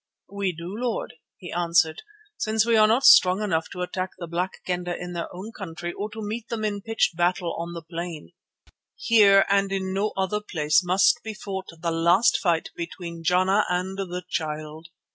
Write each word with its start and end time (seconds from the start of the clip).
"We 0.31 0.51
do, 0.51 0.67
Lord," 0.75 1.13
he 1.37 1.51
answered, 1.51 2.01
"since 2.35 2.65
we 2.65 2.75
are 2.75 2.87
not 2.87 3.05
strong 3.05 3.39
enough 3.43 3.69
to 3.69 3.83
attack 3.83 4.09
the 4.17 4.25
Black 4.25 4.53
Kendah 4.65 4.97
in 4.99 5.13
their 5.13 5.27
own 5.31 5.51
country 5.51 5.93
or 5.93 6.09
to 6.09 6.23
meet 6.23 6.49
them 6.49 6.65
in 6.65 6.81
pitched 6.81 7.15
battle 7.15 7.55
on 7.59 7.73
the 7.73 7.83
plain. 7.83 8.31
Here 8.95 9.45
and 9.47 9.71
in 9.71 9.93
no 9.93 10.11
other 10.17 10.41
place 10.41 10.83
must 10.83 11.21
be 11.21 11.35
fought 11.35 11.67
the 11.79 11.91
last 11.91 12.39
fight 12.39 12.71
between 12.75 13.23
Jana 13.23 13.63
and 13.69 13.95
the 13.99 14.23
Child. 14.27 14.87